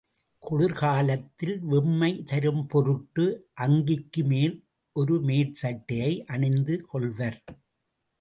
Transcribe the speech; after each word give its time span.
குளிர் 0.43 0.73
காலத்தில் 0.73 1.57
வெம்மை 1.63 2.09
தரும் 2.23 2.63
பொருட்டு 2.67 3.25
அங்கிக்கு 3.61 4.23
மேல் 4.23 4.55
ஒரு 4.95 5.21
மேற் 5.21 5.53
சட்டையை 5.53 6.25
அணிந்து 6.25 6.77
கொள்வர். 6.85 7.39